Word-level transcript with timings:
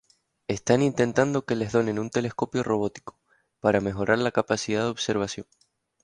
Están 0.57 0.81
intentando 0.81 1.45
que 1.45 1.55
les 1.59 1.71
donen 1.73 1.99
un 1.99 2.09
telescopio 2.09 2.63
robótico, 2.63 3.19
para 3.59 3.81
mejorar 3.81 4.17
la 4.17 4.31
capacidad 4.31 4.81
de 4.85 4.89
observación. 4.89 5.45